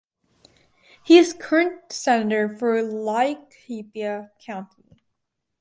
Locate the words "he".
1.03-1.19